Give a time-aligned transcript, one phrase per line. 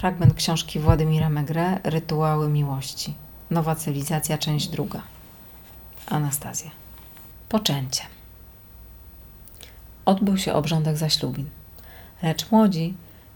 [0.00, 3.14] Fragment książki Władimira Megre Rytuały miłości.
[3.50, 5.02] Nowa cywilizacja, część druga.
[6.06, 6.70] Anastazja.
[7.48, 8.02] Poczęcie.
[10.04, 11.48] Odbył się obrządek zaślubin,
[12.22, 12.94] lecz młodzi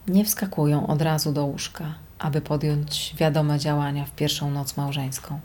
[0.09, 5.41] nie wskakują od razu do łóżka, aby podjąć wiadome działania w pierwszą noc małżeńską.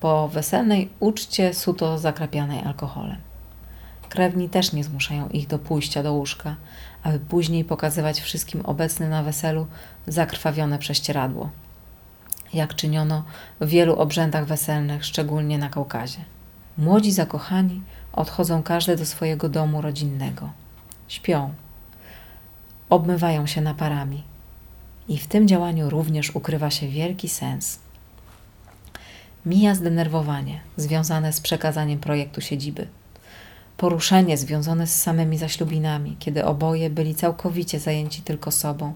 [0.00, 3.18] Po weselnej uczcie suto zakrapianej alkoholem.
[4.08, 6.56] Krewni też nie zmuszają ich do pójścia do łóżka,
[7.02, 9.66] aby później pokazywać wszystkim obecnym na weselu
[10.06, 11.50] zakrwawione prześcieradło,
[12.52, 13.24] jak czyniono
[13.60, 16.24] w wielu obrzędach weselnych, szczególnie na Kaukazie.
[16.78, 17.82] Młodzi zakochani
[18.12, 20.50] odchodzą każdy do swojego domu rodzinnego.
[21.08, 21.54] Śpią,
[22.90, 24.24] obmywają się naparami.
[25.08, 27.78] I w tym działaniu również ukrywa się wielki sens.
[29.46, 32.86] Mija zdenerwowanie związane z przekazaniem projektu siedziby–
[33.80, 38.92] poruszenie związane z samymi zaślubinami, kiedy oboje byli całkowicie zajęci tylko sobą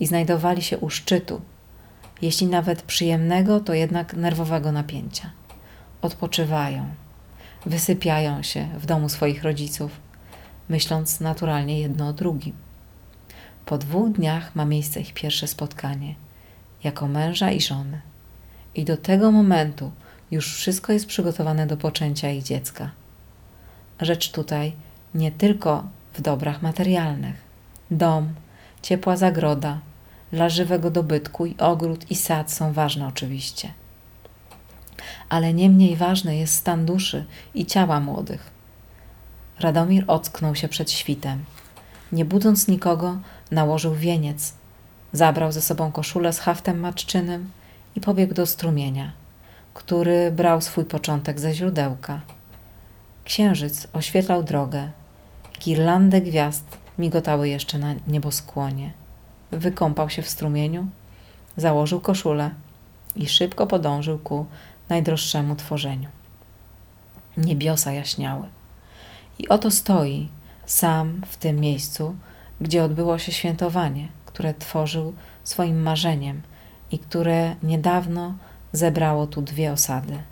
[0.00, 1.40] i znajdowali się u szczytu,
[2.22, 5.30] jeśli nawet przyjemnego, to jednak nerwowego napięcia.
[6.02, 6.86] Odpoczywają,
[7.66, 10.00] wysypiają się w domu swoich rodziców,
[10.68, 12.54] myśląc naturalnie jedno o drugim.
[13.66, 16.14] Po dwóch dniach ma miejsce ich pierwsze spotkanie,
[16.84, 18.00] jako męża i żony.
[18.74, 19.92] I do tego momentu
[20.30, 23.01] już wszystko jest przygotowane do poczęcia ich dziecka
[24.00, 24.72] rzecz tutaj
[25.14, 27.36] nie tylko w dobrach materialnych.
[27.90, 28.34] Dom,
[28.82, 29.78] ciepła zagroda,
[30.32, 33.72] dla żywego dobytku i ogród i sad są ważne oczywiście.
[35.28, 38.50] Ale nie mniej ważny jest stan duszy i ciała młodych.
[39.60, 41.44] Radomir ocknął się przed świtem.
[42.12, 43.18] Nie budząc nikogo,
[43.50, 44.54] nałożył wieniec,
[45.12, 47.50] zabrał ze sobą koszulę z haftem matczynym
[47.96, 49.12] i pobiegł do strumienia,
[49.74, 52.20] który brał swój początek ze źródełka.
[53.24, 54.90] Księżyc oświetlał drogę.
[55.60, 58.92] Girlandy gwiazd migotały jeszcze na nieboskłonie.
[59.50, 60.86] Wykąpał się w strumieniu,
[61.56, 62.50] założył koszulę
[63.16, 64.46] i szybko podążył ku
[64.88, 66.08] najdroższemu tworzeniu.
[67.36, 68.48] Niebiosa jaśniały.
[69.38, 70.28] I oto stoi
[70.66, 72.14] sam w tym miejscu,
[72.60, 75.14] gdzie odbyło się świętowanie, które tworzył
[75.44, 76.42] swoim marzeniem
[76.90, 78.34] i które niedawno
[78.72, 80.31] zebrało tu dwie osady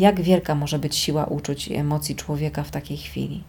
[0.00, 3.44] jak wielka może być siła uczuć i emocji człowieka w takiej chwili.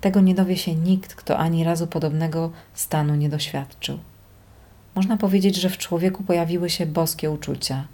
[0.00, 3.98] Tego nie dowie się nikt, kto ani razu podobnego stanu nie doświadczył.
[4.94, 7.84] Można powiedzieć, że w człowieku pojawiły się boskie uczucia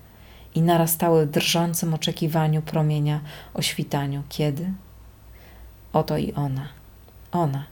[0.55, 3.21] i narastały w drżącym oczekiwaniu promienia
[3.55, 4.23] o świtaniu.
[4.29, 4.73] Kiedy?
[5.93, 6.69] Oto i ona.
[7.33, 7.65] Ona,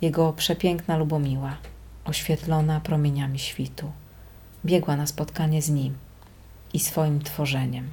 [0.00, 1.56] jego przepiękna Lubomiła,
[2.04, 3.92] oświetlona promieniami świtu,
[4.64, 5.94] biegła na spotkanie z nim
[6.72, 7.92] i swoim tworzeniem.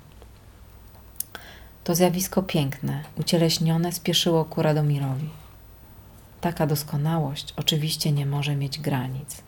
[1.86, 5.30] To zjawisko piękne, ucieleśnione spieszyło ku Radomirowi.
[6.42, 9.42] Taka doskonałość oczywiście nie może mieć granic.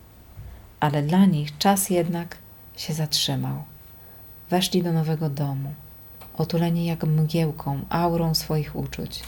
[0.79, 2.37] Ale dla nich czas jednak
[2.75, 3.63] się zatrzymał.
[4.49, 5.73] Weszli do nowego domu,
[6.37, 9.23] otuleni jak mgiełką, aurą swoich uczuć.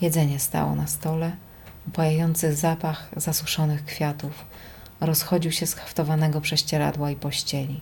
[0.00, 1.36] Jedzenie stało na stole,
[1.88, 4.44] upajający zapach zasuszonych kwiatów
[5.00, 7.80] rozchodził się z haftowanego prześcieradła i pościeli.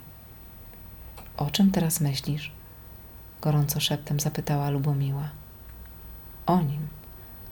[1.36, 2.63] O czym teraz myślisz?
[3.44, 5.28] Gorąco szeptem zapytała Lubomiła.
[6.46, 6.88] O nim,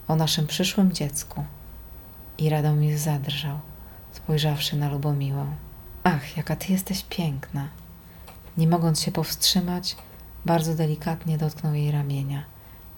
[0.09, 1.45] o naszym przyszłym dziecku.
[2.39, 3.61] I Radomir zadrżał,
[4.13, 5.47] spojrzawszy na Lubomiłę.
[6.05, 7.69] Ach, jaka ty jesteś piękna!
[8.57, 9.97] Nie mogąc się powstrzymać,
[10.45, 12.45] bardzo delikatnie dotknął jej ramienia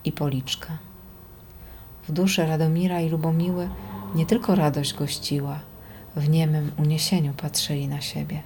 [0.05, 0.79] i policzka.
[2.09, 3.69] W duszy Radomira i Lubomiły
[4.15, 5.59] nie tylko radość gościła,
[6.17, 8.43] w niemym uniesieniu patrzyli na siebie.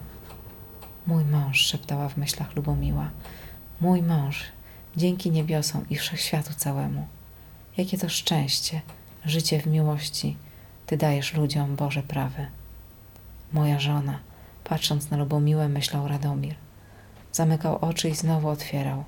[1.07, 3.11] Mój mąż, szeptała w myślach Lubomiła,
[3.81, 4.45] Mój mąż,
[4.97, 7.07] dzięki niebiosom i wszechświatu całemu.
[7.77, 8.81] Jakie to szczęście,
[9.25, 10.37] życie w miłości,
[10.87, 12.47] Ty dajesz ludziom, Boże prawy.
[13.53, 14.19] Moja żona,
[14.65, 16.55] patrząc na Lubomiłę, myślał Radomir.
[17.33, 19.05] Zamykał oczy i znowu otwierał,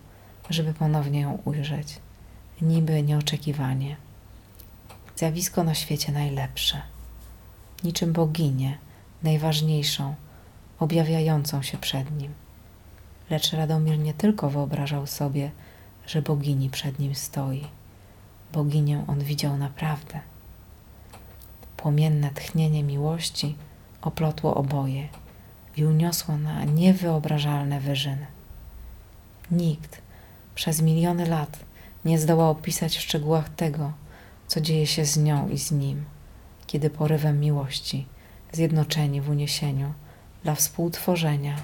[0.50, 1.98] żeby ponownie ją ujrzeć.
[2.62, 3.96] Niby nieoczekiwanie.
[5.16, 6.82] Zjawisko na świecie najlepsze.
[7.84, 8.78] Niczym boginię,
[9.22, 10.14] najważniejszą,
[10.78, 12.34] objawiającą się przed nim.
[13.30, 15.50] Lecz Radomir nie tylko wyobrażał sobie,
[16.06, 17.66] że bogini przed nim stoi.
[18.52, 20.20] Boginię on widział naprawdę.
[21.76, 23.56] Płomienne tchnienie miłości
[24.02, 25.08] oplotło oboje
[25.76, 28.26] i uniosło na niewyobrażalne wyżyny.
[29.50, 30.02] Nikt
[30.54, 31.58] przez miliony lat
[32.04, 33.92] nie zdołał opisać w szczegółach tego,
[34.46, 36.04] co dzieje się z nią i z nim,
[36.66, 38.06] kiedy porywem miłości,
[38.52, 39.92] zjednoczeni w uniesieniu
[40.44, 41.56] dla współtworzenia,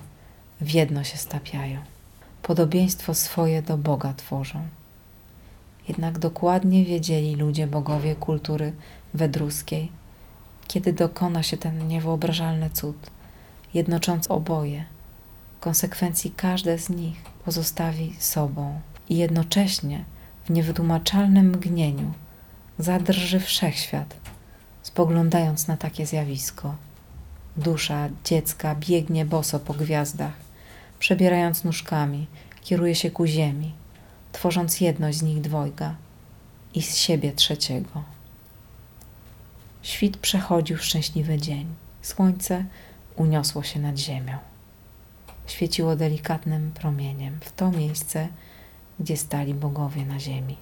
[0.60, 1.80] w jedno się stapiają.
[2.42, 4.62] Podobieństwo swoje do Boga tworzą.
[5.88, 8.72] Jednak dokładnie wiedzieli ludzie bogowie kultury
[9.14, 9.92] wedruskiej,
[10.68, 12.96] kiedy dokona się ten niewyobrażalny cud,
[13.74, 14.84] jednocząc oboje.
[15.60, 20.04] Konsekwencji każde z nich pozostawi sobą i jednocześnie
[20.44, 22.12] w niewytłumaczalnym mgnieniu
[22.78, 24.16] zadrży wszechświat,
[24.82, 26.74] spoglądając na takie zjawisko.
[27.56, 30.45] Dusza dziecka biegnie boso po gwiazdach,
[30.98, 32.26] przebierając nóżkami,
[32.62, 33.74] kieruje się ku ziemi,
[34.32, 35.94] tworząc jedność z nich dwojga
[36.74, 38.02] i z siebie trzeciego.
[39.82, 41.74] Świt przechodził szczęśliwy dzień.
[42.02, 42.64] Słońce
[43.16, 44.38] uniosło się nad ziemią.
[45.46, 48.28] Świeciło delikatnym promieniem w to miejsce,
[49.00, 50.56] gdzie stali bogowie na ziemi.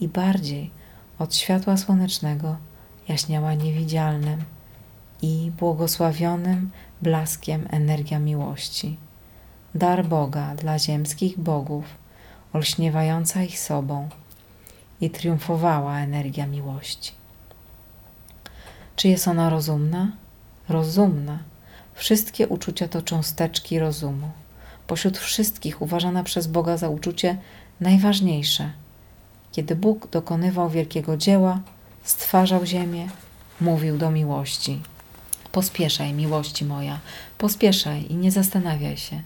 [0.00, 0.70] I bardziej
[1.18, 2.56] od światła słonecznego
[3.08, 4.44] jaśniała niewidzialnym
[5.22, 6.70] i błogosławionym
[7.02, 8.96] blaskiem energia miłości.
[9.76, 11.84] Dar Boga dla ziemskich bogów,
[12.52, 14.08] olśniewająca ich sobą
[15.00, 17.12] i triumfowała energia miłości.
[18.96, 20.12] Czy jest ona rozumna?
[20.68, 21.38] Rozumna.
[21.94, 24.30] Wszystkie uczucia to cząsteczki rozumu.
[24.86, 27.38] Pośród wszystkich uważana przez Boga za uczucie
[27.80, 28.72] najważniejsze.
[29.52, 31.60] Kiedy Bóg dokonywał wielkiego dzieła,
[32.02, 33.08] stwarzał ziemię,
[33.60, 34.82] mówił do miłości.
[35.52, 36.98] Pospieszaj, miłości moja,
[37.38, 39.22] pospieszaj i nie zastanawiaj się.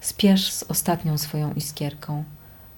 [0.00, 2.24] Spiesz z ostatnią swoją iskierką.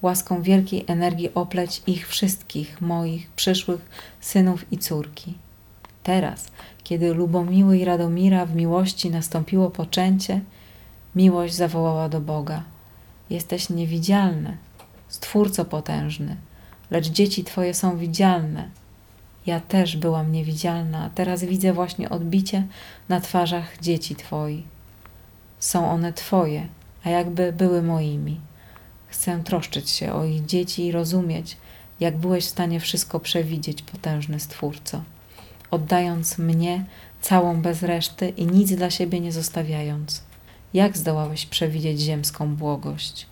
[0.03, 3.81] Łaską wielkiej energii opleć ich wszystkich, moich przyszłych
[4.21, 5.35] synów i córki.
[6.03, 6.49] Teraz,
[6.85, 10.41] kiedy Lubomiły i Radomira w miłości nastąpiło poczęcie,
[11.15, 12.63] miłość zawołała do Boga:
[13.31, 14.57] Jesteś niewidzialny,
[15.09, 16.37] Stwórco potężny,
[16.91, 18.69] lecz dzieci Twoje są widzialne.
[19.47, 22.67] Ja też byłam niewidzialna, a teraz widzę właśnie odbicie
[23.09, 24.65] na twarzach dzieci Twoich.
[25.59, 26.69] Są one Twoje,
[27.05, 28.41] a jakby były moimi.
[29.07, 31.57] Chcę troszczyć się o ich dzieci i rozumieć,
[32.01, 35.03] jak byłeś w stanie wszystko przewidzieć, potężny Stwórco
[35.71, 36.85] oddając mnie
[37.21, 40.23] całą bez reszty i nic dla siebie nie zostawiając.
[40.75, 43.27] Jak zdołałeś przewidzieć ziemską błogość?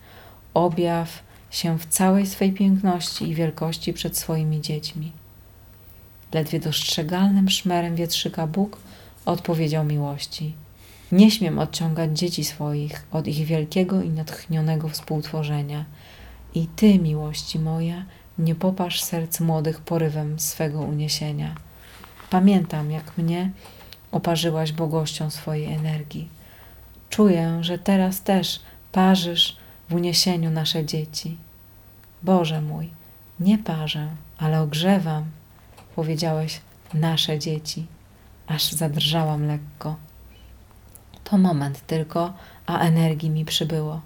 [0.55, 5.13] Objaw się w całej swej piękności i wielkości przed swoimi dziećmi.
[6.33, 8.79] Ledwie dostrzegalnym szmerem wietrzyka Bóg
[9.25, 10.55] odpowiedział miłości.
[11.13, 15.85] Nie śmiem odciągać dzieci swoich od ich wielkiego i natchnionego współtworzenia.
[16.55, 18.05] I Ty, miłości moja,
[18.39, 21.55] nie popasz serc młodych porywem swego uniesienia
[22.31, 23.51] Pamiętam, jak mnie
[24.13, 26.29] oparzyłaś bogością swojej energii.
[27.11, 28.61] Czuję, że teraz też
[28.93, 29.57] parzysz
[29.89, 31.37] w uniesieniu nasze dzieci.
[32.23, 32.91] Boże mój,
[33.41, 34.09] nie parzę,
[34.39, 35.25] ale ogrzewam,
[35.97, 36.61] powiedziałeś
[36.95, 37.87] nasze dzieci,
[38.47, 39.97] aż zadrżałam lekko.
[41.31, 42.33] To moment tylko,
[42.67, 44.01] a energii mi przybyło,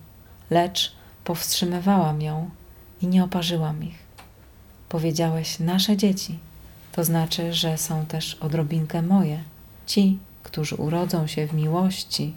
[0.51, 0.93] lecz
[1.25, 2.51] powstrzymywałam ją
[3.03, 3.99] i nie oparzyłam ich.
[4.89, 6.39] Powiedziałeś nasze dzieci
[6.93, 9.43] to znaczy, że są też odrobinkę moje.
[9.87, 12.35] Ci, którzy urodzą się w miłości,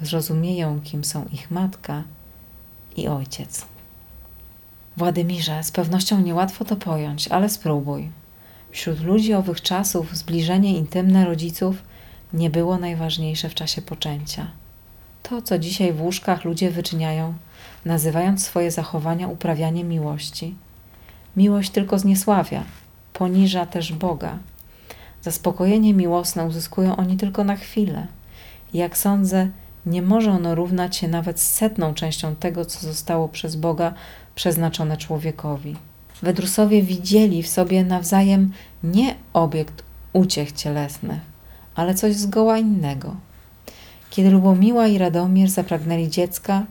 [0.00, 2.02] zrozumieją, kim są ich matka
[2.96, 3.66] i ojciec.
[4.96, 8.10] Władymirze, z pewnością niełatwo to pojąć, ale spróbuj.
[8.70, 11.82] Wśród ludzi owych czasów zbliżenie intymne rodziców
[12.34, 14.50] nie było najważniejsze w czasie poczęcia.
[15.22, 17.34] To, co dzisiaj w łóżkach ludzie wyczyniają,
[17.84, 20.54] nazywając swoje zachowania uprawianiem miłości,
[21.36, 22.64] miłość tylko zniesławia,
[23.12, 24.38] poniża też Boga.
[25.22, 28.06] Zaspokojenie miłosne uzyskują oni tylko na chwilę.
[28.74, 29.48] jak sądzę,
[29.86, 33.94] nie może ono równać się nawet setną częścią tego, co zostało przez Boga
[34.34, 35.76] przeznaczone człowiekowi.
[36.22, 41.20] Wedrusowie widzieli w sobie nawzajem nie obiekt uciech cielesnych,
[41.74, 43.16] ale coś zgoła innego.
[44.10, 46.66] Kiedy Lubomiła i Radomir zapragnęli dziecka,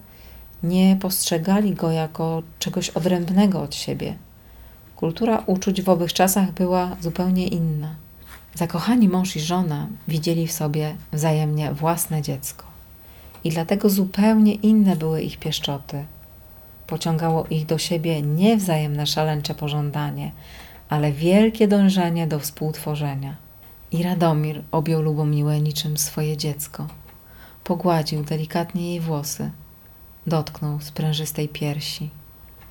[0.63, 4.15] nie postrzegali go jako czegoś odrębnego od siebie–
[5.01, 7.96] Kultura uczuć w owych czasach była zupełnie inna.
[8.55, 12.63] Zakochani mąż i żona widzieli w sobie wzajemnie własne dziecko.
[13.43, 16.05] I dlatego zupełnie inne były ich pieszczoty.
[16.88, 20.31] Pociągało ich do siebie nie wzajemne szaleńcze pożądanie,
[20.89, 23.36] ale wielkie dążenie do współtworzenia.
[23.91, 26.88] I Radomir objął Lubomiłę niczym swoje dziecko.
[27.63, 29.51] Pogładził delikatnie jej włosy,
[30.27, 32.10] dotknął sprężystej piersi,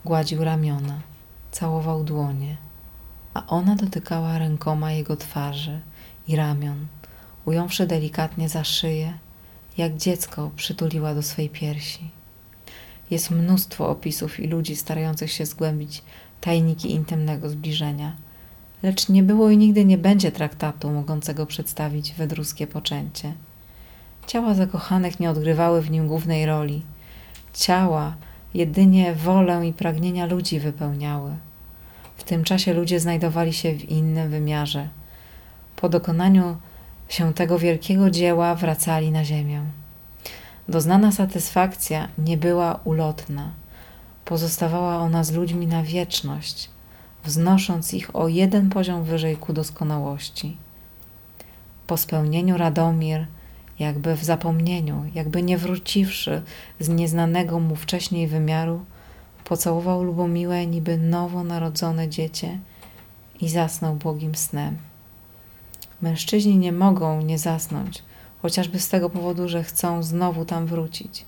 [0.04, 1.00] gładził ramiona
[1.50, 2.56] całował dłonie,
[3.34, 5.80] a ona dotykała rękoma jego twarzy
[6.28, 6.86] i ramion,
[7.44, 9.18] ująwszy delikatnie za szyję,
[9.78, 12.10] jak dziecko przytuliła do swej piersi.
[13.10, 16.02] Jest mnóstwo opisów i ludzi starających się zgłębić
[16.40, 18.16] tajniki intymnego zbliżenia,
[18.82, 23.32] lecz nie było i nigdy nie będzie traktatu mogącego przedstawić wedruskie poczęcie.
[24.26, 26.82] Ciała zakochanych nie odgrywały w nim głównej roli.
[27.54, 28.14] Ciała
[28.54, 31.30] jedynie wolę i pragnienia ludzi wypełniały.
[32.16, 34.88] W tym czasie ludzie znajdowali się w innym wymiarze.
[35.76, 36.56] Po dokonaniu
[37.08, 39.62] się tego wielkiego dzieła wracali na ziemię.
[40.68, 43.50] Doznana satysfakcja nie była ulotna.
[44.24, 46.70] Pozostawała ona z ludźmi na wieczność,
[47.24, 50.56] wznosząc ich o jeden poziom wyżej ku doskonałości.
[51.86, 53.26] Po spełnieniu Radomir,
[53.78, 56.42] jakby w zapomnieniu, jakby nie wróciwszy
[56.80, 58.84] z nieznanego mu wcześniej wymiaru,
[59.44, 62.58] pocałował Lubomiłę niby nowonarodzone dziecię
[63.40, 64.78] i zasnął błogim snem.
[66.02, 68.02] Mężczyźni nie mogą nie zasnąć,
[68.42, 71.24] chociażby z tego powodu, że chcą znowu tam wrócić.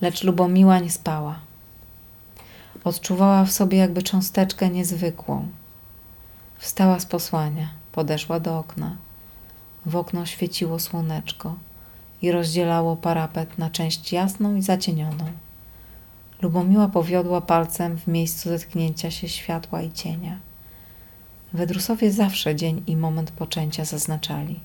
[0.00, 1.51] Lecz Lubomiła nie spała.
[2.84, 5.48] Odczuwała w sobie jakby cząsteczkę niezwykłą.
[6.58, 8.96] Wstała z posłania, podeszła do okna.
[9.86, 11.54] W okno świeciło słoneczko
[12.22, 15.32] i rozdzielało parapet na część jasną i zacienioną.
[16.42, 20.38] Lubomiła powiodła palcem w miejscu zetknięcia się światła i cienia.
[21.52, 24.60] Wedrusowie zawsze dzień i moment poczęcia zaznaczali.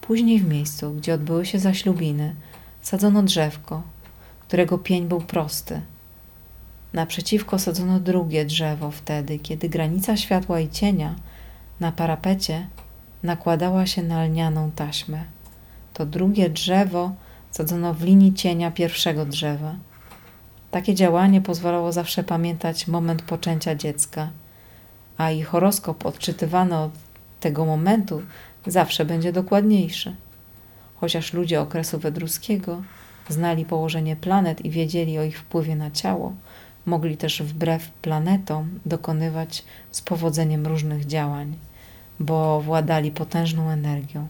[0.00, 2.34] Później w miejscu, gdzie odbyły się zaślubiny,
[2.82, 3.82] sadzono drzewko,
[4.40, 5.80] którego pień był prosty.
[6.92, 11.14] Naprzeciwko sadzono drugie drzewo wtedy, kiedy granica światła i cienia
[11.80, 12.66] na parapecie
[13.22, 15.24] nakładała się na lnianą taśmę.
[15.94, 17.12] To drugie drzewo
[17.50, 19.74] sadzono w linii cienia pierwszego drzewa.
[20.70, 24.30] Takie działanie pozwalało zawsze pamiętać moment poczęcia dziecka,
[25.16, 26.92] a i horoskop odczytywany od
[27.40, 28.22] tego momentu
[28.66, 30.16] zawsze będzie dokładniejszy.
[30.96, 32.82] Chociaż ludzie okresu wedruskiego
[33.28, 36.32] znali położenie planet i wiedzieli o ich wpływie na ciało,
[36.86, 41.56] mogli też wbrew planetom dokonywać z powodzeniem różnych działań,
[42.20, 44.28] bo władali potężną energią.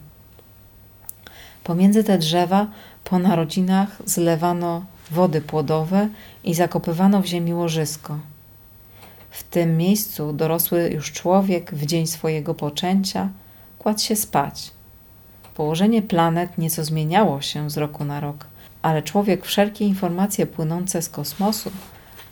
[1.64, 2.66] Pomiędzy te drzewa
[3.04, 6.08] po narodzinach zlewano wody płodowe
[6.44, 8.18] i zakopywano w ziemi łożysko.
[9.30, 13.28] W tym miejscu dorosły już człowiek w dzień swojego poczęcia
[13.78, 14.70] kładł się spać.
[15.54, 18.46] Położenie planet nieco zmieniało się z roku na rok,
[18.82, 21.70] ale człowiek wszelkie informacje płynące z kosmosu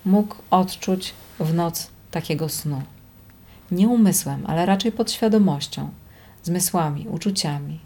[0.05, 2.83] mógł odczuć w noc takiego snu.
[3.71, 5.91] Nie umysłem, ale raczej podświadomością,
[6.43, 7.81] zmysłami, uczuciami,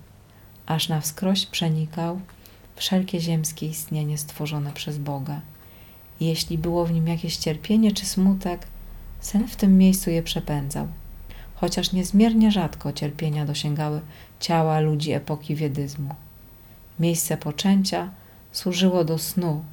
[0.66, 2.20] aż na wskroś przenikał
[2.76, 5.40] wszelkie ziemskie istnienie stworzone przez Boga.
[6.20, 8.66] Jeśli było w nim jakieś cierpienie czy smutek,
[9.20, 10.88] sen w tym miejscu je przepędzał.
[11.54, 14.00] Chociaż niezmiernie rzadko cierpienia dosięgały
[14.40, 16.14] ciała ludzi epoki wiedyzmu.
[17.00, 18.10] Miejsce poczęcia
[18.52, 19.64] służyło do snu,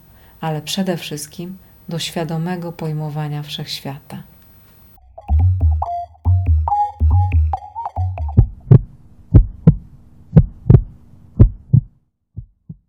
[0.41, 1.57] ale przede wszystkim
[1.91, 4.23] do świadomego pojmowania wszechświata.